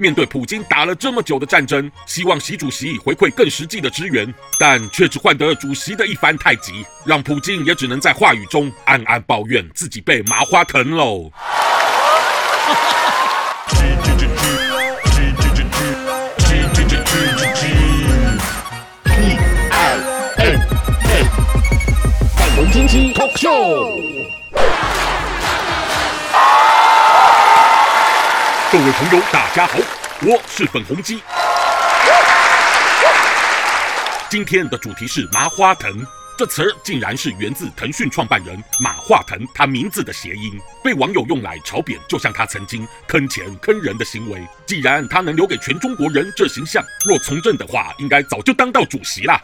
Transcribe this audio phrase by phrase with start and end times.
[0.00, 11.30] 面对普京打了这么久的战争，希望习主席回馈更实际的支援，但却只换得主席的一番太极，让普京也只能在话语中暗暗抱怨自己被麻花疼喽。
[28.72, 29.78] 各位朋友，大家好，
[30.22, 31.20] 我是粉红鸡。
[34.28, 36.06] 今天的主题是麻花疼，
[36.38, 44.40] 这词儿竟然是源自腾讯创办人马化腾他名字的谐音，被网友用来嘲贬，就像他曾经坑钱坑人的行为。
[44.66, 49.42] 既然他能留给全中国人这形象，若从政的话，应该早就当到主席啦。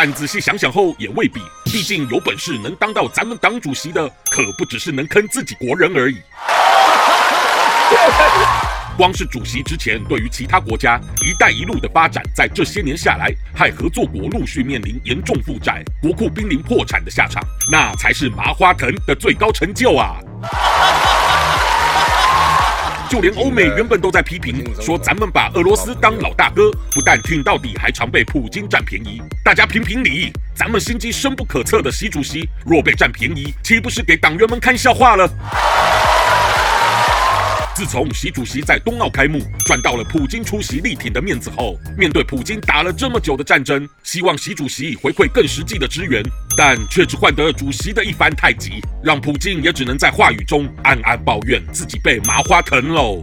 [0.00, 6.18] 但仔细想想后也未必，毕竟有本事能当到咱们党主席的，可不只是能坑自己国人而已。
[8.96, 20.20] 光是主席之前对于其他国家“一带一路”的发展，在这些年下来，害合作国陆续面临严重负债、国库濒临破产的下场，那才是麻花藤的最高成就啊！
[23.08, 29.22] 就连欧美原本都在批评，说咱们把俄罗斯当老大哥，不但挺到底，还常被普京占便宜。
[29.42, 35.26] 大家评评理，咱们心机深不可测的习主席，若被占便宜，岂不是给党员们看笑话了？
[37.78, 46.20] 自从习主席在冬奥开幕赚到了普京出席力挺的面子后，面对普京打了这么久的战争，希望习主席回馈更实际的支援，
[46.56, 53.22] 但却只换得主席的一番太极，让普京也只能在话语中暗暗抱怨自己被麻花疼喽。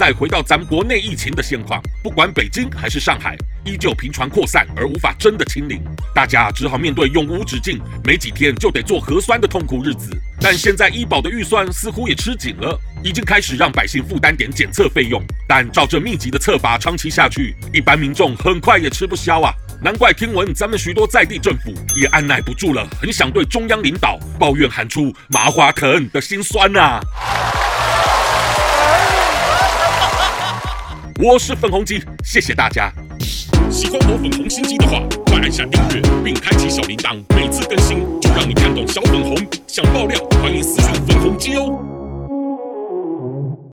[0.00, 5.78] 再回到咱们国内疫情的现况，不管北京还是上海，依旧频传扩散而无法真的清零，
[6.14, 10.08] 大家只好面对永无止境、没几天就得做核酸的痛苦日子。
[10.40, 15.22] 但现在医保的预算似乎也吃紧了，已经开始让百姓负担点检测费用。
[15.46, 19.52] 但照这密集的测法，长期下去，一般民众很快也吃不消啊！
[19.82, 26.98] 难怪听闻咱们许多在地政府也按捺不住了，很想对中央领导抱怨，喊出麻花疼的心酸呐！
[31.22, 32.90] 我是粉红鸡，谢谢大家。
[33.70, 39.36] 喜欢我粉红心机的话，快按下订阅并开启小铃铛，每次更新就让你看懂小粉红。
[39.66, 41.99] 想爆料，欢迎私信粉红鸡哦。